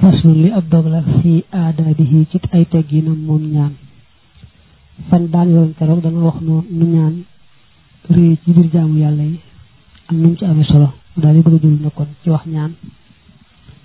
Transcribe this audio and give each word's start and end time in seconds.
faslu 0.00 0.32
li 0.42 0.50
ab 0.58 0.64
dog 0.72 0.86
la 0.94 1.00
fii 1.20 1.44
aadaabihi 1.52 2.26
ci 2.30 2.38
ay 2.52 2.64
tegginam 2.72 3.18
moom 3.26 3.42
ñaan 3.54 3.72
fan 5.08 5.24
daan 5.32 5.48
yoon 5.54 5.70
keroog 5.78 6.00
danga 6.02 6.20
wax 6.28 6.38
no 6.46 6.64
nu 6.70 6.84
ñaan 6.94 7.14
réy 8.14 8.36
ci 8.44 8.50
biir 8.52 8.68
jaamu 8.72 8.98
yàlla 8.98 9.22
yi 9.22 9.38
am 10.08 10.16
nu 10.20 10.28
mu 10.28 10.36
ci 10.36 10.44
amee 10.44 10.64
solo 10.64 10.88
daal 11.16 11.34
di 11.34 11.40
bëgg 11.42 11.62
jul 11.62 11.78
nekkoon 11.82 12.08
ci 12.22 12.28
wax 12.30 12.44
ñaan 12.46 12.72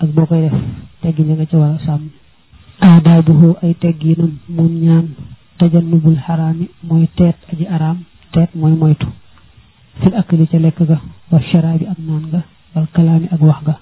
ak 0.01 0.09
boo 0.15 0.25
koy 0.25 0.41
def 0.41 0.57
teggi 1.01 1.23
nga 1.23 1.45
ci 1.45 1.55
war 1.55 1.71
a 1.77 1.79
sàmm 1.86 2.04
aadaabuhu 2.81 3.55
ay 3.61 3.73
tegginam 3.81 4.31
moom 4.55 4.73
ñaan 4.86 5.07
tajannubul 5.57 6.18
xaraami 6.25 6.65
mooy 6.88 7.07
teet 7.18 7.38
aji 7.54 7.65
araam 7.75 7.97
teet 8.31 8.49
mooy 8.55 8.73
moytu 8.81 9.07
fil 9.99 10.15
akli 10.15 10.47
ca 10.52 10.57
lekk 10.59 10.79
ga 10.89 10.97
wa 11.31 11.39
sharaabi 11.49 11.86
ak 11.91 11.97
naan 12.07 12.23
ga 12.31 12.41
wal 12.73 12.88
kalaami 12.93 13.27
ak 13.31 13.41
wax 13.41 13.59
ga 13.68 13.75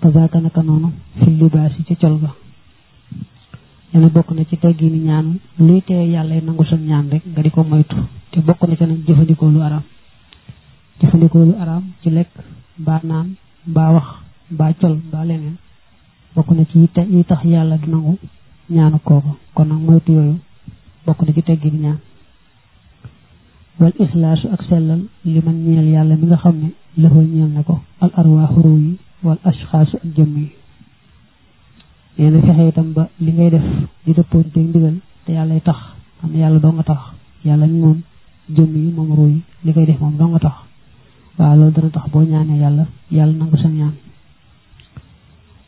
kazaaka 0.00 0.40
naka 0.40 0.62
noonu 0.62 0.88
fil 1.18 1.34
yi 1.40 1.84
ci 1.86 1.94
col 1.96 2.18
ga. 2.22 2.30
Dana 3.92 4.08
bokk 4.12 4.30
na 4.36 4.44
ci 4.44 4.56
teggini 4.58 4.98
ñaan 5.08 5.38
luy 5.58 5.80
teye 5.82 6.10
yàlla 6.12 6.40
nangu 6.44 6.64
sa 6.64 6.76
ñaan 6.76 7.08
rek 7.10 7.22
nga 7.26 7.42
di 7.42 7.50
ko 7.50 7.64
moytu 7.64 7.96
te 8.30 8.40
bokk 8.40 8.62
na 8.68 8.76
ci 8.76 8.84
nag 8.84 9.00
jëfandikoo 9.06 9.50
lu 9.50 9.60
araam. 9.62 9.82
Jëfandikoo 11.00 11.44
lu 11.44 11.54
araam 11.58 11.84
ci 12.02 12.10
lekk 12.10 12.28
mbaa 12.78 13.00
naan 13.02 13.28
mbaa 13.66 13.90
wax 13.94 14.06
mbaa 14.52 14.72
col 14.80 14.94
mbaa 15.08 15.24
leneen. 15.24 15.56
Bokk 16.34 16.50
na 16.52 16.64
ci 16.70 16.78
yi 16.78 17.24
tax 17.24 17.42
yàlla 17.44 17.76
du 17.78 17.90
nangu 17.90 18.18
ñaanu 18.70 18.98
kooku. 19.04 19.30
Kon 19.54 19.64
nag 19.68 19.80
moytu 19.80 20.12
yooyu 20.12 20.38
bokk 21.06 21.22
na 21.26 21.32
ci 21.32 21.42
teggini 21.42 21.78
ñaan. 21.78 21.98
Wal 23.80 23.92
islaasu 23.98 24.48
ak 24.52 24.62
sellal 24.68 25.00
li 25.24 25.40
man 25.44 25.56
ñeel 25.64 25.88
yàlla 25.88 26.14
mi 26.16 26.26
nga 26.26 26.36
xam 26.36 26.56
ne 26.60 26.68
lëfal 26.98 27.26
ñeel 27.26 27.50
na 27.54 27.62
ko 27.62 27.80
al 28.00 28.10
arwaaxu 28.14 28.60
ruu 28.62 28.78
yi. 28.78 28.98
wal 29.22 29.38
ashkhas 29.44 29.94
ak 29.94 30.04
jëm 30.16 30.32
yi 30.38 30.48
neena 32.18 32.40
fexé 32.46 32.68
itam 32.68 32.92
ba 32.92 33.08
li 33.20 33.32
ngay 33.32 33.50
def 33.50 33.66
di 34.04 34.12
depponté 34.14 34.60
ndigal 34.60 34.96
té 35.24 35.32
yalla 35.32 35.60
tax 35.60 35.78
am 36.22 36.34
yalla 36.34 36.58
do 36.58 36.68
nga 36.72 36.82
tax 36.82 37.00
yalla 37.44 37.66
ñu 37.66 37.78
mom 37.84 38.00
jëm 38.56 38.72
yi 38.76 38.92
mom 38.92 39.10
roy 39.18 39.34
li 39.64 39.70
ngay 39.72 39.86
def 39.86 40.00
mom 40.00 40.16
do 40.16 40.24
nga 40.28 40.38
tax 40.38 40.56
wa 41.38 41.54
lool 41.56 41.72
dara 41.72 41.90
tax 41.90 42.06
bo 42.12 42.22
ñaané 42.22 42.58
yalla 42.58 42.84
yalla 43.10 43.32
nangu 43.38 43.56
sa 43.56 43.68
ñaan 43.68 43.94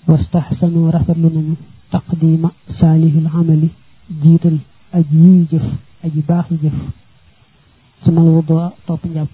wastahsanu 0.09 0.91
rafetlu 0.91 1.29
nañu 1.31 1.55
taqdima 1.91 2.51
salihil 2.81 3.27
amali 3.39 3.71
jital 4.23 4.59
aji 4.93 5.47
jëf 5.51 5.67
aji 6.05 6.21
baax 6.29 6.47
jëf 6.63 6.75
sumal 8.05 8.25
wudu 8.35 8.55
top 8.87 9.03
ñap 9.15 9.29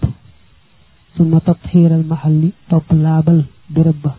suma 1.17 1.39
tatxiiral 1.41 2.03
maxalli 2.05 2.53
topp 2.69 2.91
laabal 2.93 3.43
béréb 3.69 3.97
ba 4.03 4.15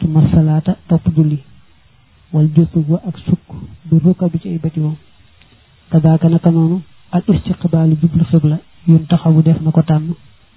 suma 0.00 0.20
salaata 0.32 0.76
topp 0.88 1.04
julli 1.16 1.38
wal 2.32 2.48
jusug 2.56 2.88
wa 2.88 3.00
ak 3.08 3.16
sukk 3.26 3.46
bi 3.88 3.98
rukka 4.04 4.28
bi 4.28 4.38
ci 4.40 4.48
ay 4.48 4.58
batiwoom 4.58 4.96
kadaaka 5.90 6.28
naka 6.28 6.50
noonu 6.50 6.82
al 7.12 7.22
istiqbaalu 7.28 7.96
jublu 8.00 8.24
xibla 8.24 8.58
yun 8.86 9.06
taxawu 9.06 9.42
def 9.42 9.60
na 9.60 9.70
ko 9.70 9.82
tànn 9.82 10.14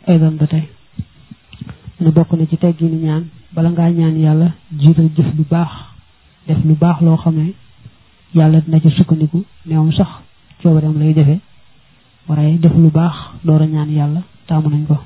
ay 0.07 0.19
doon 0.19 0.35
ba 0.37 0.47
tey. 0.47 0.63
Ne 1.99 2.11
bokk 2.11 2.31
na 2.33 2.45
ci 2.47 2.57
teggini 2.57 2.97
ñaan 3.05 3.23
bala 3.53 3.69
ngaa 3.69 3.89
ñaan 3.89 4.17
yàlla 4.19 4.47
jiital 4.79 5.09
jëf 5.15 5.29
lu 5.37 5.43
baax 5.49 5.71
def 6.47 6.59
lu 6.65 6.75
baax 6.75 7.01
loo 7.01 7.17
xam 7.17 7.35
ne 7.35 7.53
yàlla 8.33 8.61
dina 8.61 8.79
ci 8.79 8.89
sukkandiku 8.91 9.43
neewam 9.65 9.91
sax 9.91 10.07
coobareem 10.61 10.97
lay 10.99 11.13
defee 11.13 11.39
waaye 12.27 12.57
def 12.59 12.73
lu 12.75 12.89
baax 12.89 13.15
door 13.43 13.61
a 13.61 13.65
ñaan 13.67 13.89
yàlla 13.91 14.21
taamu 14.47 14.69
nañ 14.69 14.85
ko. 14.87 14.97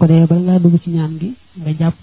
Ko 0.00 0.06
dee 0.08 0.24
bala 0.26 0.40
ngaa 0.40 0.58
dugg 0.64 0.80
ci 0.82 0.90
ñaan 0.96 1.18
gi 1.20 1.28
nga 1.60 1.72
jàpp 1.78 2.00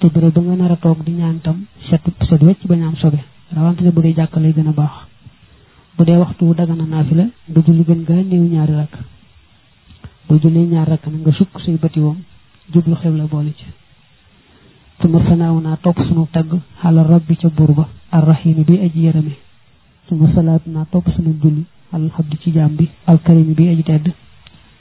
te 0.00 0.06
béréb 0.08 0.32
ba 0.34 0.40
nga 0.40 0.56
nar 0.56 0.72
a 0.72 0.76
toog 0.76 0.98
di 1.04 1.12
ñaan 1.12 1.40
tam 1.44 1.58
set 1.88 2.00
set 2.28 2.40
wecc 2.42 2.64
bañ 2.66 2.82
am 2.82 2.96
sobe. 2.96 3.20
Rawante 3.54 3.82
ne 3.84 3.90
bu 3.92 4.00
dee 4.00 4.14
jàkka 4.16 4.40
lay 4.40 4.52
gën 4.56 4.66
a 4.68 4.72
baax. 4.72 4.94
Bu 5.96 6.04
dee 6.04 6.16
waxtu 6.16 6.54
dagana 6.54 6.84
naafila 6.86 7.24
nga 7.50 7.60
julli 7.66 7.84
gën 7.84 8.04
gaa 8.08 8.22
néew 8.22 8.44
ñaari 8.52 8.72
rakk 8.80 8.94
bu 10.26 10.38
julli 10.40 10.60
ñaar 10.72 10.88
rakk 10.88 11.04
nag 11.06 11.20
nga 11.20 11.32
sukk 11.32 11.60
say 11.64 11.76
bëti 11.76 12.00
woom 12.00 12.18
jublu 12.72 12.94
xibla 12.96 13.24
boole 13.26 13.52
ci. 13.58 13.64
Naa 15.02 15.76
topp 15.82 15.98
sunu 16.08 16.26
tagg 16.32 16.50
xala 16.80 17.02
rabbi 17.02 17.36
ca 17.36 17.48
buur 17.50 17.72
ba 17.74 17.88
arrahimi 18.10 18.64
bi 18.64 18.78
aji 18.84 19.00
yërëme. 19.06 19.34
Suma 20.08 20.32
salaatu 20.34 20.70
naa 20.70 20.86
topp 20.90 21.08
sunu 21.14 21.36
julli 21.42 21.64
al 21.92 22.08
xabdi 22.16 22.36
ci 22.40 22.50
jaam 22.52 22.72
bi 22.74 22.88
bi 23.56 23.68
aji 23.68 23.82
tedd 23.82 24.08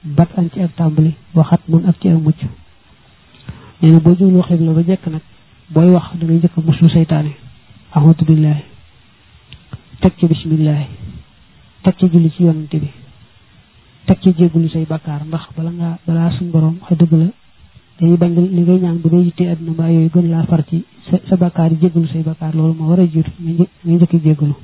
bat 0.04 0.30
an 0.38 0.50
ci 0.54 0.60
ak 0.62 0.76
tàmbali 0.76 1.14
waxat 1.34 1.62
mun 1.68 1.86
ak 1.88 1.96
ci 2.02 2.10
ak 2.10 2.20
mucc. 2.22 2.40
Nee 3.82 3.92
na 3.92 4.00
boo 4.00 4.16
jublu 4.16 4.42
xibla 4.42 4.74
ba 4.74 4.82
jekk 4.84 5.06
nag 5.08 5.22
booy 5.74 5.90
wax 5.92 6.06
da 6.20 6.26
ngay 6.26 6.38
njëkk 6.38 6.58
a 6.58 6.62
muslu 6.62 6.90
seytaane. 6.90 7.32
Ahmadu 7.94 8.26
billahi 8.26 8.64
teg 10.02 10.14
ci 10.18 10.26
bismillahi 10.28 10.86
teg 11.84 11.96
ci 11.98 12.06
julli 12.10 12.30
ci 12.32 12.44
yonante 12.44 12.78
bi. 12.80 12.90
Teg 14.06 14.18
ci 14.22 14.34
jéggulu 14.38 14.68
say 14.70 14.86
bakkaar 14.86 15.22
ndax 15.26 15.44
bala 15.56 15.70
nga 15.72 16.00
balaa 16.08 16.32
suñ 16.38 16.50
borom 16.52 16.76
xa 16.88 16.96
dëgg 16.96 17.12
la 17.14 17.28
dañuy 18.00 18.18
bañ 18.18 18.32
li 18.36 18.62
ngay 18.62 18.80
ñaan 18.80 18.98
bu 19.02 19.10
dee 19.10 19.24
yittee 19.26 19.50
àdduna 19.52 19.72
mbaa 19.72 19.90
yooyu 19.92 20.10
gën 20.14 20.28
laa 20.30 20.44
far 20.46 20.64
ci 20.70 20.84
sa 21.10 21.68
yi 21.70 21.78
jéggulu 21.82 22.08
say 22.08 22.24
bakkaar 22.24 22.56
loolu 22.56 22.74
moo 22.74 22.90
war 22.90 23.00
a 23.00 23.06
jiitu 23.06 23.32
ngay 23.40 23.68
njëkki 23.96 24.18
jéggulu 24.26 24.56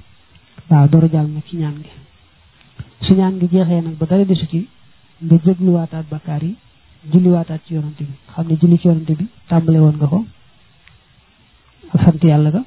waaw 0.69 0.87
door 0.89 1.03
a 1.03 1.07
jàll 1.13 1.27
nag 1.29 1.43
ci 1.47 1.57
ñaan 1.57 1.75
gi. 1.83 1.89
Su 3.05 3.13
ñaan 3.13 3.37
gi 3.39 3.47
jeexee 3.51 3.81
nag 3.81 3.95
ba 3.97 4.05
dara 4.05 4.25
desu 4.25 4.45
ci 4.47 4.67
nga 5.25 5.35
jégluwaataat 5.45 6.05
bakkaar 6.09 6.44
yi 6.44 6.55
julliwaataat 7.11 7.61
ci 7.66 7.73
yonante 7.73 8.03
bi. 8.03 8.13
Xam 8.33 8.47
ne 8.47 8.55
julli 8.59 8.78
ci 8.79 8.88
yonante 8.88 9.13
bi 9.16 9.28
tàmbale 9.47 9.79
woon 9.79 9.95
nga 9.97 10.07
ko. 10.07 10.25
Ak 11.94 12.01
sant 12.03 12.23
yàlla 12.23 12.51
ga. 12.51 12.63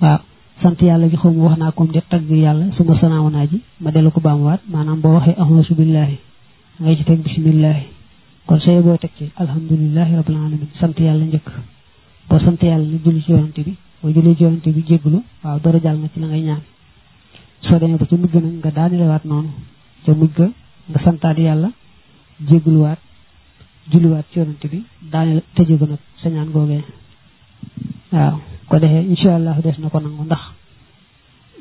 Waaw 0.00 0.20
sant 0.62 0.80
yàlla 0.82 1.08
ji 1.08 1.16
xaw 1.16 1.30
ma 1.32 1.42
wax 1.44 1.58
naa 1.58 1.70
comme 1.72 1.92
de 1.92 2.00
tagg 2.08 2.30
yàlla 2.30 2.72
su 2.76 2.82
ma 2.84 2.98
sanaaw 2.98 3.28
naa 3.30 3.46
ji 3.46 3.60
ma 3.80 3.90
dellu 3.90 4.10
ko 4.10 4.20
baamuwaat 4.20 4.60
maanaam 4.72 5.00
boo 5.00 5.14
waxee 5.14 5.34
ahmasu 5.38 5.74
billahi 5.74 6.16
ngay 6.80 6.96
ci 6.96 7.04
teg 7.04 7.20
bisimillahi 7.22 7.84
kon 8.46 8.58
say 8.60 8.80
boo 8.80 8.96
teg 8.96 9.10
ci 9.18 9.30
alhamdulilahi 9.36 10.14
rabbil 10.16 10.36
alamin 10.36 10.68
sant 10.80 10.96
yàlla 10.98 11.24
njëkk. 11.24 11.48
Boo 12.28 12.38
sant 12.38 12.60
yàlla 12.62 12.84
ni 12.86 12.98
julli 13.04 13.22
ci 13.22 13.30
yonante 13.32 13.62
bi 13.62 13.76
boo 14.02 14.10
julli 14.10 14.36
ci 14.36 14.42
yonante 14.42 14.70
bi 14.70 14.82
jégglu 14.86 15.22
waaw 15.42 15.58
door 15.60 15.74
a 15.76 15.80
jàll 15.80 15.98
nga 15.98 16.08
ci 16.12 16.20
la 16.20 16.26
ngay 16.26 16.40
ñaan. 16.42 16.60
Soo 17.60 17.78
demee 17.78 17.96
ba 17.98 18.06
ci 18.06 18.14
mujj 18.16 18.34
nag 18.34 18.54
nga 18.62 18.70
daanilewaat 18.70 19.24
noonu 19.24 19.50
ca 20.04 20.12
mujj 20.14 20.38
nga 20.88 20.98
santaat 21.04 21.38
yàlla 21.38 21.68
jéggluwaat 22.48 22.98
julliwaat 23.90 24.26
ci 24.30 24.38
yonante 24.38 24.66
bi 24.68 24.78
daanile 25.12 25.42
tëje 25.54 25.78
ko 25.78 25.86
nag 25.86 25.98
sa 26.22 26.28
ñaan 26.30 26.50
googee. 26.52 26.84
Waaw 28.12 28.38
ko 28.68 28.78
defee 28.78 29.04
incha 29.10 29.34
allah 29.34 29.56
des 29.62 29.76
na 29.78 29.88
ko 29.88 29.98
nangu 30.00 30.24
ndax 30.24 30.42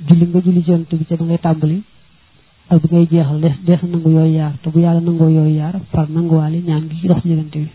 julli 0.07 0.25
nga 0.27 0.39
julli 0.41 0.63
ci 0.63 0.69
yonante 0.71 0.95
bi 0.95 1.05
ca 1.05 1.15
ba 1.15 1.25
ngay 1.25 1.37
tàmbali 1.39 1.83
ak 2.69 2.81
bi 2.81 2.87
ngay 2.95 3.07
jeexal 3.11 3.39
des 3.41 3.55
des 3.65 3.79
na 3.83 3.87
nangu 3.89 4.09
yooyu 4.09 4.33
yaar 4.35 4.53
te 4.61 4.69
bu 4.69 4.79
yàlla 4.79 4.99
nangoo 5.01 5.29
yooyu 5.29 5.55
yaar 5.55 5.75
far 5.91 6.07
nanguwaale 6.09 6.61
ñaan 6.67 6.87
gi 6.89 7.07
dox 7.07 7.21
diggante 7.23 7.55
bi. 7.59 7.69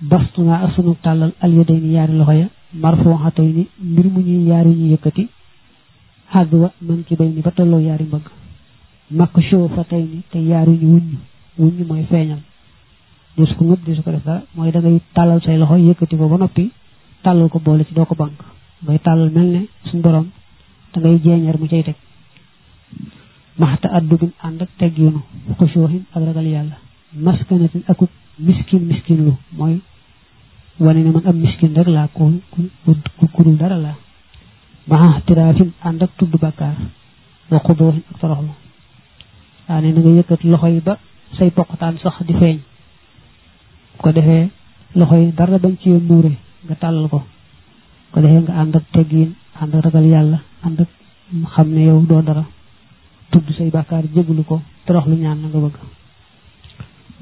Bastu 0.00 0.42
naa 0.42 0.64
ak 0.64 0.72
sunu 0.74 0.94
tàllal 1.02 1.32
alyaday 1.40 1.80
ni 1.80 1.92
yaari 1.94 2.12
loxo 2.18 2.32
ya 2.32 2.48
marfuxatay 2.82 3.46
ni 3.56 3.68
mbir 3.80 4.06
mu 4.12 4.20
ñuy 4.20 4.48
yaari 4.50 4.70
ñu 4.70 4.86
yëkkati 4.92 5.28
wa 6.34 6.72
man 6.80 7.04
ci 7.06 7.14
bay 7.16 7.28
ni 7.28 7.40
ba 7.40 7.50
tolloo 7.50 7.80
yaari 7.80 8.04
mbëgg 8.04 8.26
makk 9.10 9.34
show 9.50 9.68
fa 9.74 9.84
tey 9.84 10.02
ni 10.02 10.22
te 10.30 10.38
yaari 10.38 10.72
ñu 10.82 10.88
wuññ 10.92 11.08
wuññ 11.58 11.86
mooy 11.88 12.04
feeñal 12.10 12.40
desu 13.36 13.54
ko 13.56 13.64
ngëpp 13.64 13.84
desu 13.86 14.02
ko 14.02 14.10
def 14.10 14.24
dara 14.24 14.42
mooy 14.54 14.70
da 14.72 14.80
ngay 14.80 15.00
tàllal 15.14 15.40
say 15.44 15.56
loxo 15.58 15.76
yëkkati 15.76 16.16
ko 16.16 16.28
ba 16.28 16.36
noppi 16.38 16.70
tàllal 17.22 17.48
ko 17.48 17.58
boole 17.58 17.84
ci 17.84 17.94
doo 17.94 18.04
ko 18.06 18.14
bank 18.14 18.38
ngay 18.86 18.98
tàllal 18.98 19.30
mel 19.30 19.48
ne 19.54 19.60
suñ 19.90 20.00
borom 20.00 20.26
da 20.92 21.00
ngay 21.00 21.18
mu 21.60 21.66
maxta 23.58 23.88
addubin 23.96 24.32
ànd 24.42 24.62
ak 24.62 24.68
teg 24.78 24.98
yoonu 24.98 25.20
xushooxin 25.58 26.04
ak 26.14 26.22
ragal 26.26 26.46
maskanatin 27.14 27.82
akut 27.88 28.10
miskin 28.38 28.82
miskin 28.90 29.24
lu. 29.26 29.32
Mooy 29.56 29.80
wane 30.80 31.00
ne 31.04 31.10
man 31.10 31.26
am 31.26 31.36
miskin 31.36 31.74
rek 31.76 31.86
laa 31.86 32.08
ku 32.14 32.40
ku 33.18 33.26
kudul 33.34 33.56
dara 33.56 33.76
laa 33.78 33.96
maxa 34.88 35.20
tiraafin 35.26 35.70
ànd 35.88 36.02
ak 36.02 36.10
tudd 36.18 36.34
bàkkaar 36.42 36.76
wa 37.50 37.58
ak 37.58 38.63
waa 39.68 39.80
ne 39.80 39.92
na 39.92 40.00
nga 40.00 40.10
yëkkati 40.18 40.46
loxo 40.48 40.66
yi 40.68 40.80
ba 40.80 40.98
say 41.38 41.50
poqataan 41.50 41.98
sax 42.02 42.16
di 42.26 42.34
feeñ 42.34 42.58
ko 44.02 44.12
defee 44.12 44.50
loxo 44.94 45.16
yi 45.16 45.32
dara 45.32 45.58
bañ 45.58 45.74
ci 45.82 45.88
muure 45.90 46.32
nga 46.66 46.74
tàllal 46.74 47.08
ko 47.08 47.22
ko 48.12 48.20
defee 48.20 48.40
nga 48.42 48.52
ànd 48.60 48.76
ak 48.76 48.84
teggiin 48.92 49.30
ànd 49.60 49.74
ak 49.74 49.84
ragal 49.84 50.04
yàlla 50.06 50.38
ànd 50.62 50.80
ak 50.80 50.88
xam 51.54 51.68
ne 51.74 51.82
yow 51.88 52.00
doo 52.08 52.22
dara 52.22 52.44
tudd 53.30 53.50
say 53.56 53.70
bàkkaar 53.70 54.04
jéglu 54.14 54.44
ko 54.44 54.60
toroxlu 54.86 55.14
ñaan 55.16 55.38
la 55.42 55.48
nga 55.48 55.58
bëgg 55.64 55.76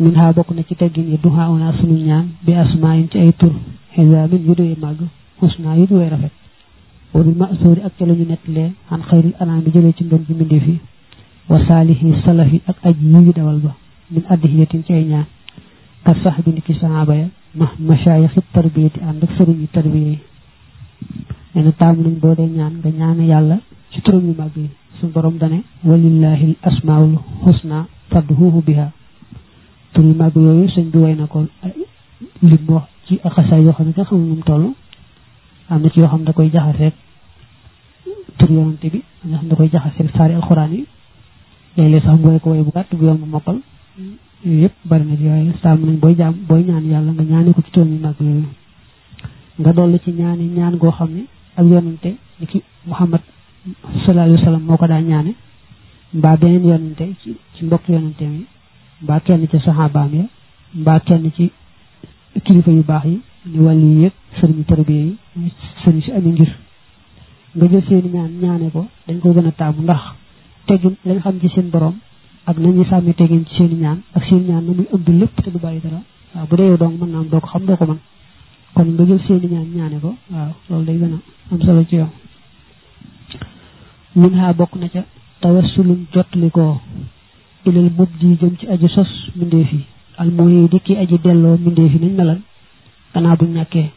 min 0.01 0.15
xaa 0.15 0.33
bokk 0.33 0.51
na 0.55 0.63
ci 0.69 0.75
teggin 0.75 1.09
yi 1.13 1.19
duxaa 1.23 1.49
una 1.49 1.73
sunu 1.79 1.95
ñaan 2.05 2.27
bi 2.45 2.53
asmaayin 2.55 3.09
ci 3.11 3.19
ay 3.19 3.33
tur 3.41 3.53
xisaamin 3.95 4.45
yu 4.47 4.55
doy 4.55 4.75
màgg 4.81 5.01
xusnaa 5.41 5.77
yu 5.77 5.87
doy 5.87 6.09
rafet 6.09 6.33
wabil 7.15 7.37
ma 7.37 7.49
sóori 7.63 7.81
ak 7.87 7.93
ca 7.99 8.07
la 8.07 8.13
ñu 8.15 8.25
nettalee 8.29 8.73
xan 8.89 9.03
xayril 9.09 9.35
anaam 9.41 9.61
bi 9.65 9.71
jëlee 9.71 9.93
ci 9.97 10.05
ngën 10.05 10.25
ji 10.27 10.35
mbindeef 10.35 10.67
yi 10.67 10.81
wa 11.49 11.59
saalihi 11.67 12.23
salafi 12.25 12.63
ak 12.67 12.77
aj 12.85 12.97
yi 13.27 13.33
dawal 13.33 13.59
ba 13.61 13.73
min 14.11 14.25
addihiyatin 14.29 14.85
ci 14.85 14.93
ay 14.93 15.05
ñaan. 15.05 15.27
Kat 16.05 16.17
sax 16.25 16.43
bi 16.45 16.51
ni 16.53 16.61
ki 16.63 16.75
saxaaba 16.75 17.15
ya 17.15 17.27
ak 17.55 17.79
na 22.83 22.91
ñaan 22.91 23.21
yàlla 23.27 23.57
ci 23.93 24.01
yu 24.27 24.35
màgg 24.39 24.57
yi. 24.57 24.71
Borom 25.15 25.37
dane 25.39 25.63
walillahi 25.85 26.47
l 26.47 26.55
asmaul 26.63 27.19
husna 27.45 27.87
fadhuhu 28.11 28.63
màgg 30.15 30.37
yooyu 30.37 30.69
sëñ 30.69 30.91
na 31.17 31.27
ko 31.27 31.47
yoo 33.63 33.73
xam 33.73 33.87
ne 33.87 33.93
nga 33.97 34.05
xamul 34.05 34.27
am 35.69 35.83
na 35.83 35.89
yoo 36.01 36.09
xam 36.09 36.23
da 36.25 36.33
koy 36.33 36.51
jaxaseeg 36.53 36.93
tur 38.39 38.51
yonante 38.51 38.89
bi 38.91 39.03
nga 39.27 39.37
xam 39.39 39.45
ne 39.45 39.49
da 39.51 39.57
koy 39.57 39.69
jaxaseeg 39.73 40.11
saari 40.17 40.35
alxuraan 40.35 40.73
yi. 40.73 40.87
Léeg-léeg 41.77 42.03
sax 42.05 42.19
mu 42.21 42.29
way 42.29 42.41
ko 42.41 42.51
way 42.51 42.63
bu 42.63 42.71
gàtt 42.75 42.95
bu 42.95 43.05
yomb 43.07 43.25
mokkal 43.27 43.59
yooyu 44.45 44.63
yëpp 44.63 44.75
bari 44.85 45.05
na 45.05 45.17
ci 45.17 45.23
yooyu 45.25 45.53
sàmm 45.63 45.85
nañ 45.87 45.97
booy 46.01 46.15
jaam 46.17 46.35
booy 46.49 46.63
ñaan 46.65 46.85
yàlla 46.91 47.13
nga 47.13 47.23
ñaane 47.23 47.53
ko 47.55 47.63
ci 47.63 47.79
yu 47.79 47.85
màgg 48.01 48.21
yooyu 48.21 48.49
nga 49.61 49.73
dolli 49.73 49.99
ci 50.05 50.11
ñaani 50.13 50.45
ñaan 50.57 50.77
goo 50.77 50.91
xam 50.91 51.11
ne 51.15 51.23
ak 51.57 51.65
yonante 51.67 52.17
ni 52.41 52.47
ki 52.47 52.63
Muhammad 52.87 53.21
sallallahu 54.05 54.27
alayhi 54.27 54.39
wa 54.41 54.45
sallam 54.45 54.63
moo 54.67 54.77
ko 54.77 54.87
daa 54.87 55.01
ñaane 55.01 55.35
mbaa 56.15 56.37
beneen 56.37 56.65
yonante 56.69 57.05
ci 57.23 57.37
ci 57.55 57.65
mbokk 57.65 57.89
yonante 57.89 58.23
mi 58.25 58.45
mbaa 59.03 59.21
kenn 59.21 59.47
ci 59.49 59.59
saxaabaam 59.59 60.15
ya. 60.15 60.25
Mbaa 60.75 61.01
kenn 61.01 61.31
ci 61.37 61.51
kilifa 62.45 62.71
yu 62.71 62.83
baax 62.83 63.05
yi 63.05 63.21
ñu 63.53 63.61
wàllu 63.67 63.87
yi 63.87 64.03
yëpp 64.05 64.15
sëriñu 64.41 64.65
yi 64.89 65.51
sëriñ 65.85 66.01
si 66.05 66.11
ami 66.13 66.31
ngir 66.33 66.51
nga 67.57 67.67
jël 67.71 67.85
seeni 67.89 68.09
ñaan 68.15 68.31
ñaane 68.43 68.71
ko 68.75 68.87
dañ 69.07 69.19
ko 69.23 69.29
gën 69.35 69.47
a 69.47 69.53
taamu 69.53 69.83
ndax 69.83 70.01
teggin 70.67 70.95
lañ 71.05 71.19
xam 71.25 71.37
ci 71.41 71.49
seen 71.55 71.71
borom 71.71 71.95
ak 72.47 72.57
nañuy 72.59 72.85
sàmmi 72.91 73.15
teggin 73.15 73.45
ci 73.47 73.55
seeni 73.57 73.75
ñaan 73.83 73.99
ak 74.15 74.23
seen 74.29 74.43
ñaan 74.49 74.65
na 74.67 74.73
muy 74.73 74.87
ëmb 74.95 75.09
lépp 75.21 75.35
te 75.45 75.51
du 75.51 75.59
bàyyi 75.59 75.81
dara 75.85 76.01
waaw 76.35 76.47
bu 76.49 76.57
dee 76.57 76.67
yow 76.71 76.77
dong 76.77 76.95
mën 77.01 77.11
naa 77.11 77.21
am 77.21 77.29
doo 77.29 77.41
ko 77.41 77.47
xam 77.53 77.65
doo 77.67 77.77
ko 77.77 77.85
mën 77.87 77.99
kon 78.75 78.85
nga 78.95 79.05
jël 79.09 79.21
seeni 79.27 79.47
ñaan 79.53 79.69
ñaane 79.77 79.99
ko 80.01 80.15
waaw 80.33 80.51
loolu 80.71 80.85
day 80.87 80.99
gën 81.01 81.15
a 81.17 81.19
am 81.55 81.61
solo 81.63 81.85
ci 81.89 81.97
yow 81.97 82.09
min 84.21 84.35
ha 84.39 84.53
bokk 84.53 84.73
na 84.81 84.89
ca 84.95 85.03
tawassulum 85.41 86.01
jottali 86.13 86.51
ko 86.51 86.81
ilal 87.67 87.91
mub 87.99 88.09
di 88.21 88.37
jëm 88.41 88.55
ci 88.59 88.67
aji 88.73 88.89
sos 88.89 89.13
mbindeef 89.37 89.73
yi 89.73 89.85
almuhi 90.23 90.69
di 90.73 90.79
ki 90.81 90.97
aji 91.03 91.17
delloo 91.25 91.57
mbindeef 91.61 91.93
yi 91.95 91.99
nañ 92.01 92.15
melal 92.19 92.41
gannaaw 93.15 93.37
buñ 93.41 93.53
ñàkkee 93.57 93.89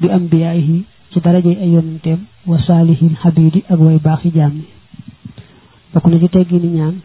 bi 0.00 0.06
ambiyaay 0.16 0.60
yi 0.68 0.84
ci 1.12 1.18
darajey 1.24 1.56
ay 1.62 1.70
yonanteem 1.74 2.20
wa 2.46 2.58
saalihin 2.66 3.14
xabidi 3.22 3.60
ak 3.68 3.78
way 3.80 3.98
baax 4.06 4.24
yi 4.24 4.30
jaam 4.34 4.52
yi 4.60 4.64
bokk 5.92 6.06
na 6.08 6.18
ci 6.18 6.28
teggi 6.28 6.56
ni 6.58 6.68
ñaan 6.78 6.96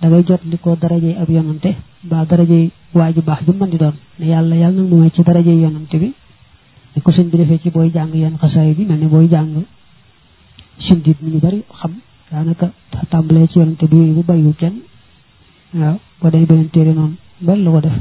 da 0.00 0.08
ngay 0.08 0.22
jottali 0.28 0.58
ko 0.58 0.76
darajey 0.76 1.14
ab 1.16 1.28
yonante. 1.30 1.74
Mbaa 2.04 2.24
darajey 2.26 2.70
waa 2.92 3.12
ji 3.12 3.20
baax 3.22 3.44
ju 3.46 3.52
mën 3.52 3.70
di 3.70 3.76
doon. 3.78 3.94
Ne 4.18 4.26
yàlla 4.26 4.54
nag 4.70 4.88
mu 4.88 4.96
may 5.00 5.10
ci 5.10 5.22
darajey 5.22 5.58
yonante 5.60 5.96
bi. 5.98 6.12
Ni 6.94 7.02
ko 7.02 7.10
sëñ 7.12 7.30
bi 7.30 7.36
defee 7.38 7.58
ci 7.62 7.70
booy 7.70 7.90
jàng 7.92 8.12
yenn 8.14 8.36
xasaay 8.38 8.74
bi 8.74 8.84
mel 8.84 8.98
ne 8.98 9.06
booy 9.06 9.28
jàng 9.28 9.64
sindit 10.86 11.16
mi 11.22 11.30
ñu 11.32 11.38
bari 11.40 11.62
xam. 11.80 11.92
Daanaka 12.30 12.72
tàmbalee 13.10 13.46
ci 13.48 13.58
yonante 13.58 13.86
bi 13.88 14.12
bu 14.12 14.22
bàyyiwul 14.22 14.54
kenn. 14.56 14.82
Waaw 15.74 15.96
boo 16.20 16.30
day 16.30 16.44
beneen 16.44 16.70
téere 16.70 16.92
noonu 16.92 17.16
bari 17.40 17.62
la 17.62 17.70
ko 17.70 17.80
def. 17.80 17.96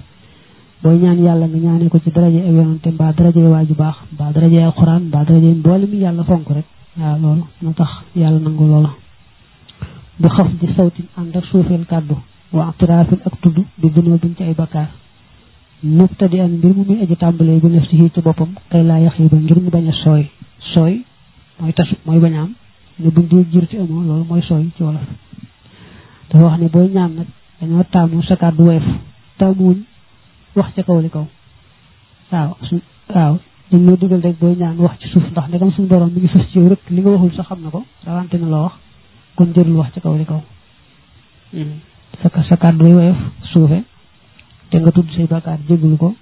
Booy 0.83 0.97
ñaan 0.99 1.23
yàlla 1.23 1.47
nga 1.47 1.57
ñaanee 1.57 1.87
ko 1.89 1.99
ci 2.03 2.11
daraje 2.11 2.39
ak 2.39 2.51
yonante 2.53 2.87
mbaa 2.91 3.13
daraje 3.13 3.39
waa 3.39 3.63
ju 3.63 3.73
baax 3.73 3.95
mbaa 4.13 4.31
daraje 4.33 4.61
alxuraan 4.63 5.03
mbaa 5.07 5.23
daraje 5.23 5.47
mboole 5.55 5.85
mi 5.87 5.97
yàlla 5.97 6.23
fonk 6.23 6.49
rek. 6.49 6.65
Waaw 6.99 7.17
loolu 7.21 7.43
moo 7.61 7.73
tax 7.73 7.89
yàlla 8.15 8.39
nangu 8.39 8.65
loola 10.19 10.19
bu 10.19 10.27
xaf 10.35 10.47
di 10.59 10.67
sawtin 10.75 11.05
ànd 11.17 11.35
ak 11.35 11.45
suufeel 11.45 11.85
kàddu 11.85 12.15
wa 12.53 12.67
atiraafin 12.69 13.19
ak 13.25 13.33
tudd 13.41 13.57
bi 13.77 13.89
dunoo 13.89 14.17
biñ 14.17 14.33
ci 14.37 14.43
ay 14.43 14.53
bakkaar 14.53 14.89
mubtadi 15.83 16.39
an 16.39 16.51
mbir 16.57 16.73
mu 16.75 16.83
muy 16.87 17.01
aji 17.01 17.15
tàmbalee 17.15 17.59
bi 17.59 17.67
naf 17.69 17.87
si 17.89 17.97
ci 18.13 18.21
boppam 18.21 18.49
kay 18.69 18.83
laa 18.83 18.99
yax 18.99 19.19
yi 19.19 19.27
ba 19.29 19.37
ngir 19.37 19.59
mu 19.61 19.69
bañ 19.69 19.87
a 19.89 19.93
sooy. 20.03 20.29
Sooy 20.73 21.03
mooy 21.59 21.73
tas 21.73 21.87
mooy 22.05 22.19
ne 22.99 23.09
buñ 23.11 23.27
di 23.27 23.45
jirti 23.51 23.77
amoo 23.77 24.01
loolu 24.03 24.25
mooy 24.29 24.41
sooy 24.41 24.69
ci 24.77 24.83
wolof. 24.83 25.01
Dafa 26.29 26.45
wax 26.45 26.59
ne 26.61 26.67
booy 26.69 26.87
ñaan 26.93 27.11
nag 27.15 27.27
dañoo 27.59 27.83
taamu 27.91 28.23
sa 28.23 28.35
kàddu 28.35 28.63
weef 28.63 28.83
taamuwuñ 29.37 29.77
wax 30.55 30.73
ca 30.75 30.83
kaw 30.83 30.99
li 31.01 31.09
kaw. 31.09 31.25
Waaw 32.31 32.55
waaw. 33.15 33.37
Dañ 33.71 33.81
ñoo 33.85 33.97
rek 34.23 34.37
booy 34.39 34.55
ñaan 34.55 34.77
wax 34.79 34.95
ci 35.01 35.07
suuf 35.09 35.29
ndax 35.31 35.47
ndegam 35.49 35.71
suñu 35.71 35.87
borom 35.87 36.09
mi 36.13 36.21
ngi 36.21 36.29
ci 36.51 36.59
rek 36.59 36.79
li 36.89 37.01
nga 37.01 37.09
waxul 37.11 37.33
sax 37.35 37.45
xam 37.47 37.59
na 37.63 37.69
rawante 38.05 38.35
na 38.37 38.47
wax 38.63 38.73
kon 39.35 39.49
jërul 39.55 39.75
wax 39.75 39.91
ca 39.93 39.99
kaw 40.01 40.15
li 40.17 40.25
kaw 40.25 40.41
sa 42.21 42.29
sa 42.49 42.55
kàddu 42.57 42.85
yi 42.87 42.93
weef 42.93 43.17
suufe 43.51 43.83
te 44.69 44.77
nga 44.79 44.91
tudd 44.91 45.09
say 45.15 45.27
bàkkaar 45.27 45.59
jégalu 45.67 45.97
ko 45.97 46.15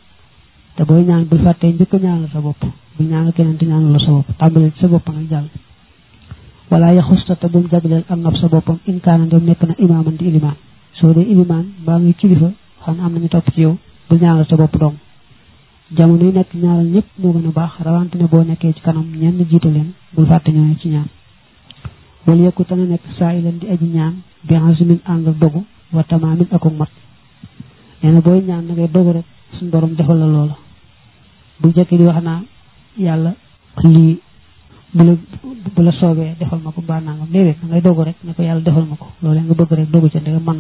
te 0.76 0.84
booy 0.84 1.04
ñaan 1.06 1.26
bul 1.30 1.40
fàttee 1.44 1.72
njëkk 1.74 1.94
ñaanal 2.02 2.30
sa 2.34 2.40
bopp 2.42 2.62
bu 2.98 3.04
ñaanal 3.04 3.34
keneen 3.34 3.58
te 3.58 3.66
ñaanal 3.66 3.92
la 3.94 4.00
sa 4.00 4.12
bopp 4.12 4.38
tàmbale 4.38 4.72
ci 4.74 4.80
sa 4.82 4.88
bopp 4.88 5.08
nag 5.10 5.30
jàll 5.30 5.48
wala 6.72 6.94
yaxusta 6.94 7.36
te 7.36 7.48
bum 7.48 7.68
jagleel 7.72 8.04
am 8.10 8.20
nab 8.22 8.36
sa 8.36 8.48
boppam 8.48 8.78
inkaana 8.88 9.26
ndem 9.26 9.44
nekk 9.46 9.62
na 9.64 9.74
imaaman 9.78 10.16
di 10.18 10.26
ilimaan 10.28 10.56
soo 10.94 11.14
dee 11.14 11.24
ilimaan 11.32 11.66
mbaa 11.82 12.00
ngay 12.00 12.14
kilifa 12.14 12.52
xam 12.84 12.98
am 13.00 13.14
nañu 13.14 13.28
topp 13.30 13.50
ci 13.54 13.62
yow 13.62 13.78
bul 14.10 14.20
ñaanal 14.20 14.46
sa 14.48 14.56
bopp 14.56 14.78
dong. 14.80 14.96
Jamono 15.96 16.24
yi 16.26 16.32
nekk 16.34 16.54
ñaanal 16.54 16.86
ñëpp 16.94 17.08
moo 17.20 17.34
gën 17.34 17.48
a 17.48 17.52
baax 17.52 17.72
rawante 17.86 18.16
ne 18.18 18.26
boo 18.28 18.44
nekkee 18.44 18.74
ci 18.74 18.82
kanam 18.82 19.06
ñenn 19.16 19.46
jiite 19.50 19.70
leen 19.72 19.94
bul 20.16 20.26
fàtte 20.26 20.50
ñooñu 20.52 20.76
ci 20.82 20.88
ñaan 20.90 21.08
wala 22.28 22.42
yekku 22.44 22.64
te 22.66 22.76
na 22.76 22.84
nekk 22.86 23.04
saa 23.20 23.34
ilan 23.34 23.58
di 23.60 23.68
aji 23.68 23.86
ñaan 23.96 24.16
bi 24.48 24.56
asimin 24.56 25.00
ànd 25.06 25.28
ak 25.28 25.38
dogu 25.40 25.66
wa 25.92 26.04
tamaamin 26.04 26.48
ak 26.52 26.64
mat 26.80 26.90
nee 28.02 28.12
na 28.12 28.22
booy 28.22 28.42
ñaan 28.42 28.66
na 28.68 28.74
ngay 28.74 28.88
dogu 28.92 29.12
rek 29.12 29.26
suñ 29.58 29.70
borom 29.70 29.94
defal 29.96 30.18
la 30.20 30.26
loola 30.28 30.56
bu 31.60 31.70
jëkk 31.76 31.90
di 31.98 32.04
wax 32.06 32.24
naa 32.24 32.42
yàlla 32.98 33.34
lii 33.84 34.20
bu 34.94 35.04
la 35.04 35.14
bu 35.76 35.82
la 35.82 35.92
soobee 35.92 36.36
defal 36.40 36.60
ma 36.64 36.72
ko 36.72 36.82
mbaa 36.82 37.00
nangam 37.02 37.28
déedéet 37.32 37.58
da 37.62 37.68
ngay 37.68 37.82
dogu 37.82 38.04
rek 38.04 38.16
ne 38.24 38.34
ko 38.34 38.42
yàlla 38.44 38.62
defal 38.62 38.86
ma 38.86 38.96
ko 38.96 39.08
loolee 39.22 39.42
nga 39.44 39.54
bëgg 39.54 39.72
rek 39.74 39.90
dogu 39.92 40.10
ca 40.10 40.20
ndege 40.20 40.40
mën 40.40 40.58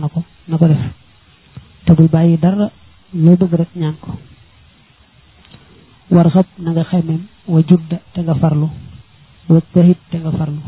na 6.63 6.71
nga 6.71 6.83
xemem 6.83 7.21
wa 7.47 7.59
judda 7.67 7.97
te 8.13 8.21
nga 8.21 8.35
farlu 8.35 8.69
wa 9.49 9.59
tahit 9.73 9.97
te 10.09 10.17
nga 10.17 10.31
farlu 10.31 10.61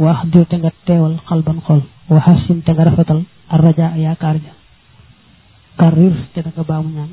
wa 0.00 0.10
axdir 0.16 0.46
te 0.50 0.56
nga 0.56 0.70
teewal 0.86 1.14
xalban 1.28 1.58
xol 1.66 1.82
wa 2.08 2.20
xasin 2.26 2.62
te 2.64 2.70
nga 2.72 2.84
rafetal 2.84 3.20
ar 3.52 3.60
raja 3.64 3.86
yaakaar 4.04 4.36
ja 4.44 4.52
karrir 5.80 6.14
te 6.34 6.40
nga 6.40 6.62
baamu 6.68 6.88
ñaan 6.96 7.10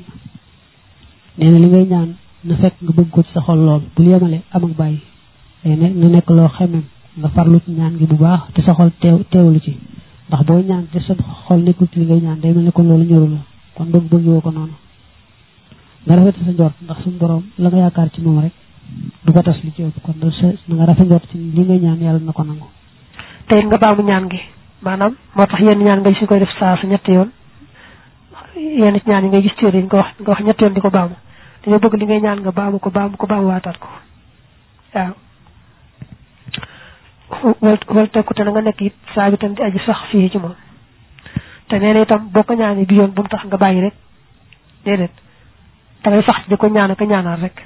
nee 1.38 1.50
na 1.50 1.58
li 1.58 1.66
ngay 1.68 1.86
ñaan 1.92 2.10
na 2.44 2.54
fekk 2.56 2.74
nga 2.82 2.92
bëgg 2.96 3.10
ko 3.10 3.22
ci 3.22 3.30
sa 3.34 3.40
xol 3.40 3.58
lool 3.66 3.82
bul 3.94 4.06
yemale 4.06 4.38
am 4.54 4.64
ak 4.64 4.72
bàyyi 4.80 5.00
day 5.64 5.76
ne 5.76 5.88
na 6.00 6.06
nekk 6.08 6.30
loo 6.30 6.48
xemem 6.48 6.84
nga 7.18 7.28
farlu 7.34 7.60
ci 7.64 7.70
ñaan 7.72 7.96
gi 7.98 8.06
bu 8.06 8.16
baax 8.16 8.40
te 8.54 8.62
sa 8.62 8.72
xol 8.74 8.90
teew 9.00 9.18
teewlu 9.30 9.60
ci 9.60 9.72
ndax 10.28 10.42
boo 10.46 10.60
ñaan 10.68 10.86
te 10.92 10.98
sa 11.00 11.14
xol 11.46 11.60
nekkul 11.62 11.88
ci 11.92 11.98
li 12.00 12.04
ngay 12.06 12.20
ñaan 12.20 12.40
day 12.40 12.52
mel 12.54 12.64
ne 12.64 12.70
kon 12.70 12.86
loolu 12.88 13.04
la 13.34 13.40
kon 13.74 13.86
bëgg 13.92 14.08
bëgg 14.10 14.26
woo 14.26 14.40
ko 14.40 14.50
noonu 14.50 14.74
nga 16.06 16.16
rafet 16.16 16.36
sa 16.44 16.50
njort 16.52 16.74
ndax 16.82 16.98
suñu 17.02 17.18
borom 17.18 17.42
la 17.58 17.68
nga 17.68 17.78
yaakaar 17.78 18.08
ci 18.12 18.20
moom 18.20 18.38
rek 18.40 18.52
du 19.24 19.32
ko 19.32 19.42
tas 19.42 19.58
li 19.64 19.72
ci 19.74 19.82
ëpp 19.82 20.00
kon 20.02 20.14
da 20.20 20.28
nga 20.74 20.84
rafet 20.86 21.06
njort 21.06 21.26
ci 21.30 21.36
li 21.38 21.60
ngay 21.64 21.78
ñaan 21.80 22.00
yàlla 22.00 22.20
na 22.24 22.32
ko 22.32 22.42
nangu 22.44 22.66
te 23.48 23.56
it 23.58 23.64
nga 23.66 23.78
baamu 23.78 24.02
ñaan 24.02 24.28
gi 24.30 24.40
maanaam 24.82 25.14
moo 25.34 25.46
tax 25.46 25.60
yenn 25.60 25.82
ñaan 25.84 26.00
nga 26.00 26.10
gis 26.10 26.20
ñu 26.20 26.26
koy 26.26 26.38
def 26.38 26.52
saa 26.58 26.76
su 26.76 26.86
ñetti 26.86 27.12
yoon. 27.12 27.30
Yenn 28.56 28.98
ci 29.00 29.08
ñaan 29.08 29.24
yi 29.24 29.28
ngay 29.30 29.42
gis 29.42 29.54
téere 29.56 29.82
nga 29.82 29.96
wax 29.96 30.08
nga 30.20 30.30
wax 30.30 30.40
ñetti 30.44 30.62
yoon 30.64 30.74
di 30.74 30.80
ko 30.80 30.90
baamu. 30.90 31.14
Dañoo 31.64 31.78
bëgg 31.80 31.94
li 31.98 32.04
ngay 32.04 32.20
ñaan 32.20 32.40
nga 32.40 32.52
baamu 32.52 32.78
ko 32.78 32.90
baamu 32.90 33.16
ko 33.16 33.26
baamu 33.26 33.46
waataat 33.48 33.78
ko. 33.78 33.88
Waaw. 34.94 35.14
Wal 37.94 38.08
tekkute 38.10 38.42
na 38.44 38.50
nga 38.50 38.60
nekk 38.60 38.80
it 38.80 38.94
saa 39.14 39.30
bi 39.30 39.36
tam 39.38 39.54
di 39.54 39.62
aji 39.62 39.78
sax 39.86 39.98
fii 40.10 40.30
ci 40.30 40.38
moom. 40.38 40.54
Te 41.68 41.78
nee 41.78 41.92
na 41.92 42.00
itam 42.00 42.28
boo 42.32 42.42
ko 42.42 42.54
ñaanee 42.54 42.86
yoon 42.90 43.12
bu 43.14 43.22
tax 43.28 43.44
nga 43.44 43.56
bàyyi 43.56 43.80
rek. 43.80 43.94
Déedéet. 44.84 45.12
Da 46.02 46.10
ngay 46.10 46.22
sax 46.22 46.46
di 46.48 46.54
ñaan 46.70 46.90
ak 46.90 47.00
ñaanaat 47.00 47.40
rek. 47.40 47.56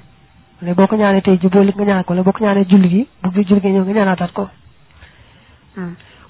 Mais 0.63 0.75
boo 0.75 0.87
ko 0.87 0.97
ñaanee 0.97 1.23
tey 1.23 1.39
ji 1.41 1.49
boo 1.49 1.63
nga 1.65 1.85
ñaan 1.85 2.05
ko 2.05 2.15
la 2.15 2.23
boo 2.23 2.33
ko 2.33 2.45
julli 2.69 2.89
gi 2.89 3.09
bu 3.23 3.31
julli 3.43 3.61
gi 3.61 3.69
ñëw 3.69 3.83
nga 3.85 3.93
ñaanaataat 3.93 4.33
ko 4.33 4.49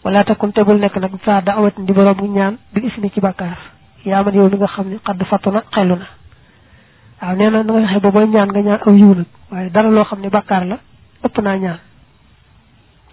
wala 0.04 0.24
takum 0.24 0.52
te 0.52 0.62
bul 0.64 0.78
nek 0.78 0.96
nak 0.96 1.12
fa 1.22 1.40
da'awat 1.40 1.74
di 1.78 1.92
borom 1.92 2.14
bu 2.16 2.26
ñaan 2.26 2.58
bi 2.72 2.86
ismi 2.86 3.10
ci 3.10 3.20
bakkar 3.20 3.56
ya 4.04 4.22
man 4.22 4.34
yow 4.34 4.48
mi 4.50 4.56
nga 4.56 4.66
xamni 4.66 4.98
qad 4.98 5.22
fatuna 5.24 5.62
xeluna 5.70 6.06
waaw 7.22 7.36
neena 7.36 7.62
nga 7.62 7.86
xé 7.86 8.00
bo 8.00 8.20
ñaan 8.20 8.48
nga 8.50 8.60
ñaan 8.62 8.80
aw 8.86 8.94
yiw 8.94 9.14
nak 9.14 9.26
waye 9.50 9.70
dara 9.70 9.90
lo 9.90 10.04
xamni 10.04 10.28
bakkar 10.28 10.66
la 10.66 10.78
ëpp 11.24 11.38
na 11.42 11.56
ñaan 11.56 11.78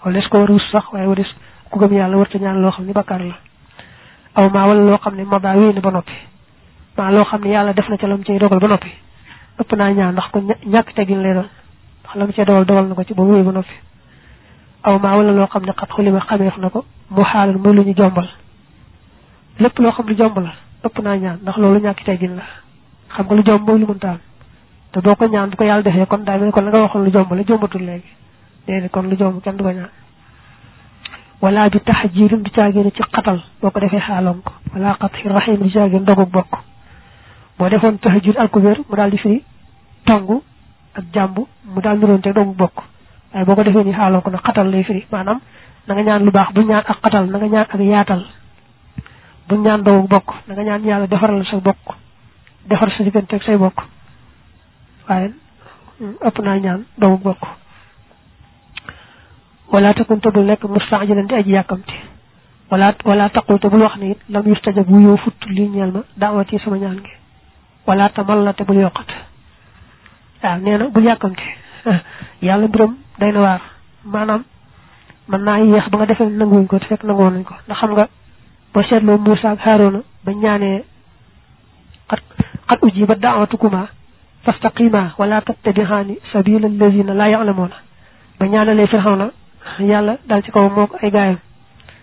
wala 0.05 0.21
ko 0.29 0.37
waru 0.39 0.59
sax 0.71 0.85
waye 0.93 1.07
waris 1.07 1.29
ku 1.69 1.79
gëm 1.79 1.93
yalla 1.93 2.17
warta 2.17 2.37
ñaan 2.39 2.61
lo 2.61 2.71
xamni 2.71 2.93
bakkar 2.93 3.21
la 3.21 3.35
aw 4.35 4.49
ma 4.49 4.65
wala 4.67 4.81
lo 4.81 4.97
xamni 4.97 5.23
maba 5.25 5.53
wéne 5.53 5.79
ba 5.81 5.91
nopi 5.91 6.13
ma 6.97 7.11
lo 7.11 7.23
xamni 7.23 7.49
yalla 7.49 7.73
def 7.73 7.87
na 7.89 7.97
ci 7.97 8.07
lam 8.07 8.23
ci 8.23 8.37
dogal 8.37 8.59
ba 8.59 8.67
nopi 8.67 8.89
ëpp 9.59 9.73
na 9.77 9.91
ñaan 9.93 10.11
ndax 10.13 10.27
ko 10.31 10.41
ñak 10.65 10.93
teggin 10.93 11.21
lay 11.21 11.33
doon 11.33 11.49
ndax 12.01 12.15
lam 12.15 12.31
ci 12.33 12.43
dogal 12.45 12.65
dogal 12.65 12.87
nako 12.87 13.03
ci 13.03 13.13
bo 13.13 13.23
wéy 13.23 13.43
ba 13.43 13.51
nopi 13.51 13.88
aw 14.83 14.99
maa 14.99 15.15
wala 15.17 15.31
loo 15.31 15.47
xam 15.47 15.63
ne 15.65 15.71
xat 15.73 15.89
xulima 15.91 16.19
xameef 16.19 16.57
na 16.57 16.69
ko 16.69 16.85
mu 17.09 17.23
xaalal 17.23 17.57
muy 17.57 17.73
lu 17.73 17.83
ñu 17.83 17.93
jombal 17.95 18.27
lépp 19.59 19.79
loo 19.79 19.91
xam 19.91 20.07
lu 20.07 20.15
jomb 20.17 20.37
la 20.39 20.53
ëpp 20.83 20.99
naa 21.03 21.15
ñaan 21.17 21.37
ndax 21.41 21.57
loolu 21.57 21.79
ñàkk 21.79 22.03
teggin 22.05 22.35
la 22.35 22.43
xam 23.15 23.25
nga 23.25 23.35
lu 23.35 23.43
jomb 23.45 23.67
mooy 23.67 23.79
lu 23.79 23.85
mënta 23.87 24.09
am 24.09 24.19
te 24.91 24.99
boo 25.01 25.15
ko 25.15 25.25
ñaan 25.27 25.49
bu 25.49 25.55
ko 25.57 25.63
yàlla 25.63 25.83
defee 25.83 26.05
kon 26.05 26.23
daa 26.23 26.37
mel 26.37 26.51
kon 26.51 26.61
la 26.65 26.71
nga 26.71 26.81
waxoon 26.81 27.03
lu 27.05 27.11
jomb 27.11 27.31
la 27.33 27.43
jombatul 27.45 27.81
léegi 27.83 28.07
déedéet 28.67 28.91
kon 28.91 29.01
lu 29.09 29.15
jomb 29.17 29.41
kenn 29.41 29.57
du 29.57 29.63
ko 29.63 29.71
ñaan 29.71 29.89
wala 31.41 31.69
bi 31.69 31.79
tahjirin 31.79 32.41
du 32.43 32.51
caagéene 32.51 32.91
ci 32.91 33.03
xatal 33.11 33.41
boo 33.61 33.71
ko 33.71 33.79
defee 33.79 33.99
xaaloon 33.99 34.41
ko 34.43 34.53
wala 34.73 34.95
xatxi 34.99 35.27
rahim 35.27 35.57
du 35.57 35.69
caagéene 35.71 36.05
dogug 36.05 36.29
bokk 36.31 36.51
boo 37.57 37.69
defoon 37.69 37.97
tahjir 37.99 38.37
alkubeer 38.39 38.77
mu 38.89 38.95
daal 38.95 39.11
di 39.11 39.17
firi 39.17 39.43
tongu 40.05 40.41
ak 40.95 41.03
jàmb 41.13 41.37
mu 41.65 41.81
daal 41.81 41.97
niroon 41.99 42.21
te 42.21 42.33
dogug 42.33 42.55
bokk 42.55 42.77
ay 43.33 43.45
boko 43.45 43.63
defé 43.63 43.83
ni 43.83 43.93
xalon 43.93 44.21
ko 44.21 44.29
na 44.29 44.37
xatal 44.37 44.69
lay 44.71 44.83
firi 44.83 45.05
manam 45.11 45.39
na 45.87 45.93
nga 45.93 46.03
ñaan 46.03 46.25
lu 46.25 46.31
baax 46.31 46.53
bu 46.53 46.61
ñaan 46.61 46.83
ak 46.87 46.97
xatal 47.03 47.25
na 47.29 47.37
nga 47.37 47.47
ñaan 47.47 47.65
ak 47.69 47.79
yaatal 47.79 48.25
bu 49.47 49.55
ñaan 49.55 49.83
do 49.83 50.01
bokk 50.07 50.33
na 50.47 50.53
nga 50.55 50.63
ñaan 50.63 50.83
yalla 50.85 51.07
defaral 51.07 51.45
sa 51.45 51.57
bokk 51.57 51.95
defar 52.65 52.91
sa 52.91 53.03
digënté 53.03 53.35
ak 53.35 53.43
say 53.43 53.57
bokk 53.57 53.77
waye 55.09 55.33
ëpp 56.25 56.39
na 56.43 56.57
ñaan 56.59 56.85
do 56.97 57.17
bokk 57.17 57.41
wala 59.71 59.93
takun 59.93 60.19
tabul 60.19 60.45
nek 60.45 60.63
mustajilan 60.63 61.27
di 61.27 61.35
aji 61.35 61.51
yakamti 61.51 61.93
wala 62.71 62.93
wala 63.05 63.29
taqul 63.29 63.59
tabul 63.59 63.81
wax 63.81 63.97
ni 63.97 64.15
lam 64.29 64.45
yustajab 64.47 64.89
yu 64.89 65.17
fut 65.17 65.37
li 65.49 65.69
ñeel 65.69 65.91
ma 65.91 66.01
daawati 66.17 66.57
sama 66.59 66.77
ñaan 66.77 66.97
gi 67.03 67.11
wala 67.85 68.09
tamalla 68.09 68.53
tabul 68.53 68.77
yoqat 68.77 69.09
ah 70.43 70.57
neena 70.57 70.89
bu 70.89 70.99
yakamti 71.01 71.43
yalla 72.41 72.67
biram 72.67 72.97
day 73.19 73.31
na 73.31 73.39
waar. 73.41 73.61
Maanaam 74.03 74.43
mën 75.29 75.41
naa 75.43 75.57
yéex 75.59 75.89
ba 75.89 75.97
nga 75.97 76.05
defee 76.05 76.29
nanguwuñ 76.29 76.67
ko 76.67 76.79
fekk 76.79 77.03
nangoon 77.03 77.33
nañ 77.33 77.43
ko. 77.43 77.53
Ndax 77.65 77.77
xam 77.79 77.91
nga 77.93 78.07
boo 78.73 78.83
seetloo 78.83 79.17
Moussa 79.17 79.51
ak 79.51 79.59
Harouna 79.65 80.01
ba 80.25 80.31
ñaanee 80.33 80.83
xat 82.09 82.21
xat 82.69 82.79
uji 82.83 83.05
ba 83.05 83.15
daawatukuma 83.15 83.87
fastaqima 84.43 85.13
wala 85.17 85.41
tattabihaani 85.41 86.17
sabila 86.31 86.67
allazina 86.67 87.13
laa 87.13 87.27
ya'lamuuna. 87.29 87.75
Ba 88.39 88.45
ñaanalee 88.47 88.87
Firawna 88.87 89.31
yàlla 89.79 90.17
dal 90.27 90.41
ci 90.43 90.51
kaw 90.51 90.69
moo 90.69 90.87
ko 90.87 90.97
ay 91.01 91.11
gaayam. 91.11 91.37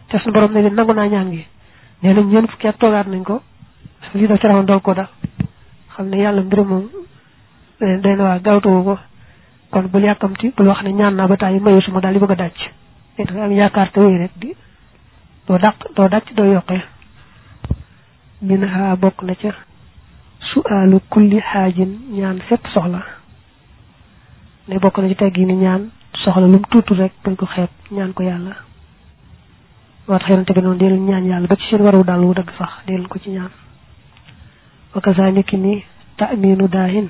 Te 0.08 0.18
suñu 0.18 0.32
borom 0.32 0.52
ne 0.52 0.60
leen 0.62 0.74
nangu 0.74 0.92
naa 0.92 1.06
ñaan 1.08 1.30
gi. 1.32 1.46
Nee 2.02 2.12
nañ 2.14 2.26
ñeen 2.30 2.46
fukki 2.48 2.68
at 2.68 2.78
toogaat 2.78 3.06
nañ 3.06 3.22
ko 3.24 3.42
lii 4.14 4.26
da 4.26 4.36
Firawna 4.36 4.62
doog 4.64 4.82
ko 4.82 4.94
dal 4.94 5.08
xam 5.96 6.06
ne 6.08 6.16
yàlla 6.16 6.42
moom 6.42 6.88
day 7.80 8.16
na 8.16 8.24
waa 8.24 8.38
gaawtuwu 8.38 8.84
ko 8.84 8.98
kon 9.76 9.88
bul 9.92 10.04
yàkkamti 10.08 10.52
bul 10.56 10.68
wax 10.68 10.82
ne 10.84 10.92
ñaan 10.92 11.14
naa 11.16 11.26
ba 11.28 11.36
tàyyi 11.36 11.60
mayu 11.60 11.80
suma 11.82 12.00
daal 12.00 12.14
di 12.14 12.18
bëgg 12.20 12.30
a 12.32 12.34
dàcc 12.36 12.58
da 13.18 13.24
nga 13.32 13.44
am 13.44 13.52
yaakaar 13.52 13.90
te 13.92 14.00
wéy 14.00 14.16
rek 14.18 14.30
di 14.40 14.54
doo 15.46 15.58
dàq 15.58 15.76
doo 15.94 16.08
dàcc 16.08 16.32
doo 16.34 16.46
yokkee 16.52 16.82
min 18.40 18.64
ha 18.64 18.96
bokk 18.96 19.22
na 19.22 19.34
ca 19.34 19.52
su'aalu 20.52 21.00
kulli 21.10 21.40
xaajin 21.40 21.92
ñaan 22.16 22.38
fépp 22.48 22.66
soxla. 22.72 23.02
Ne 24.68 24.78
bokk 24.78 24.98
na 24.98 25.08
ci 25.08 25.14
teggi 25.14 25.44
ni 25.44 25.54
ñaan 25.54 25.90
soxla 26.24 26.46
lum 26.46 26.62
tuutu 26.70 26.94
rek 26.94 27.12
buñ 27.24 27.36
ko 27.36 27.46
xeeb 27.46 27.68
ñaan 27.90 28.12
ko 28.14 28.22
yàlla. 28.22 28.54
Moo 30.08 30.18
tax 30.18 30.28
yonente 30.30 30.52
bi 30.54 30.60
noonu 30.62 30.78
dee 30.78 30.88
leen 30.88 31.04
ñaan 31.06 31.24
yàlla 31.26 31.46
ba 31.48 31.56
ci 31.56 31.66
seen 31.68 31.82
waru 31.82 32.02
daal 32.04 32.24
wu 32.24 32.32
dëgg 32.34 32.50
sax 32.58 32.72
dee 32.86 32.96
leen 32.96 33.08
ko 33.08 33.18
ci 33.18 33.30
ñaan. 33.30 33.50
Wa 34.94 35.00
kazaliki 35.02 35.56
ni 35.56 35.84
ta'minu 36.16 36.68
daahin 36.68 37.08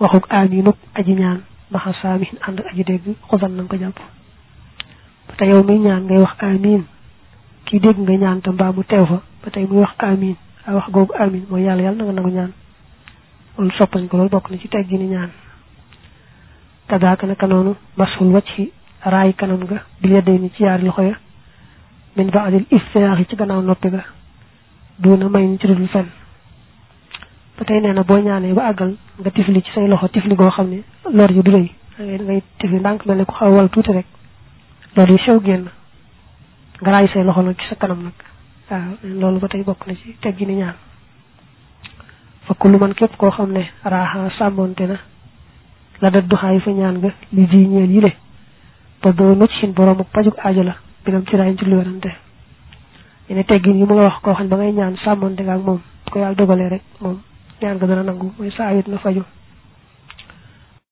waxuk 0.00 0.26
aminuk 0.30 0.76
aji 0.94 1.14
ñaan 1.14 1.40
maxa 1.70 1.92
saamihin 2.02 2.38
ànd 2.46 2.60
ak 2.60 2.66
aji 2.72 2.84
dégg 2.84 3.06
xusan 3.30 3.52
nañ 3.56 3.66
ko 3.66 3.76
jàpp 3.76 3.98
tey 5.38 5.48
yow 5.48 5.62
muy 5.62 5.78
ñaan 5.78 6.04
ngay 6.04 6.18
wax 6.18 6.34
amin 6.42 6.84
kii 7.64 7.80
dégg 7.80 7.98
nga 7.98 8.16
ñaan 8.16 8.40
te 8.42 8.50
mbaa 8.50 8.72
mu 8.72 8.82
teew 8.84 9.06
fa 9.06 9.20
ba 9.44 9.50
tey 9.50 9.66
muy 9.66 9.80
wax 9.80 9.94
amin 9.98 10.36
a 10.66 10.74
wax 10.74 10.90
googu 10.90 11.12
amin 11.18 11.44
mooy 11.50 11.62
yàlla 11.62 11.82
yàlla 11.82 11.98
na 11.98 12.04
nga 12.04 12.12
nangu 12.12 12.30
ñaan 12.30 12.52
loolu 13.58 13.72
soppañ 13.78 14.08
ko 14.08 14.16
loolu 14.16 14.30
bokk 14.30 14.50
na 14.50 14.58
ci 14.58 14.68
teggi 14.68 14.98
ni 14.98 15.06
ñaan 15.06 15.30
kadaaka 16.88 17.26
naka 17.26 17.46
noonu 17.46 17.74
masul 17.96 18.32
wacci 18.34 18.72
raay 19.04 19.32
kanam 19.34 19.60
nga 19.64 19.82
bil 20.00 20.12
yedday 20.12 20.38
ni 20.38 20.50
ci 20.50 20.62
yaari 20.64 20.84
loxo 20.84 21.02
ya 21.02 21.16
min 22.16 22.30
baadil 22.30 22.66
iftiyaax 22.70 23.26
ci 23.28 23.36
gannaaw 23.36 23.62
noppi 23.62 23.88
ga 23.90 24.04
duuna 24.98 25.28
may 25.28 25.46
ni 25.46 25.58
ci 25.58 25.66
dudul 25.66 25.88
fenn 25.88 26.08
ba 27.58 27.64
tey 27.64 27.80
nee 27.80 27.92
na 27.92 28.02
boo 28.04 28.18
ñaanee 28.18 28.52
ba 28.54 28.68
àggal 28.70 28.94
nga 29.20 29.30
tifli 29.30 29.62
ci 29.62 29.70
say 29.74 29.86
loxo 29.88 30.08
tifli 30.08 30.34
goo 30.34 30.50
xam 30.50 30.68
ne 30.70 30.82
lor 31.12 31.30
yi 31.30 31.42
du 31.42 31.50
ngay 32.24 32.42
tifli 32.58 32.78
ndànk 32.78 33.06
mel 33.06 33.16
ne 33.18 33.24
ku 33.24 33.32
xaw 33.34 33.50
wal 33.52 33.68
tuuti 33.70 33.92
rek. 33.92 34.06
Lor 34.96 35.08
yi 35.10 35.18
sew 35.24 35.40
génn. 35.42 35.68
Nga 36.80 36.90
raay 36.90 37.08
say 37.08 37.22
loxo 37.24 37.42
ci 37.54 37.66
sa 37.68 37.74
kanam 37.76 38.02
nag. 38.02 38.16
Waaw 38.70 39.38
ba 39.38 39.48
tey 39.48 39.62
na 39.86 39.94
ci 39.94 40.16
teggi 40.20 40.46
ni 40.46 40.54
ñaan. 40.56 40.74
Fa 42.46 42.54
kullu 42.54 42.78
man 42.78 42.94
képp 42.94 43.16
koo 43.16 43.30
xam 43.30 43.52
ne 43.52 43.70
raaxa 43.84 44.30
sàmmonte 44.38 44.86
na 44.86 44.98
la 46.00 46.10
da 46.10 46.20
fa 46.60 46.70
ñaan 46.70 46.98
nga 46.98 47.10
li 47.32 47.46
ji 47.50 47.66
ñeel 47.68 47.90
yi 47.90 48.00
le 48.00 48.12
ba 49.02 49.12
doo 49.12 49.34
nucc 49.34 49.52
sin 49.60 49.72
borom 49.72 50.00
ak 50.00 50.08
pajuk 50.12 50.36
aajo 50.38 50.62
la 50.62 50.74
binam 51.04 51.24
ci 51.26 51.36
raayin 51.36 51.56
ci 51.58 51.64
lu 51.64 51.76
werante 51.76 52.10
yene 53.28 53.44
teggin 53.44 53.78
yi 53.78 53.84
mu 53.86 53.94
nga 53.94 54.04
wax 54.08 54.20
koo 54.22 54.34
xam 54.34 54.48
ba 54.48 54.56
ngay 54.56 54.72
ñaan 54.72 54.96
nga 54.96 55.54
ak 55.54 55.60
moom 55.62 55.80
ko 56.10 56.18
dogalee 56.34 56.68
rek 56.68 56.82
moom 57.00 57.20
ñaan 57.62 57.76
nga 57.76 57.86
dana 57.86 58.02
nangu 58.02 58.32
mooy 58.38 58.50
saa 58.56 58.72
yit 58.74 58.86
na 58.88 58.98
faju 58.98 59.22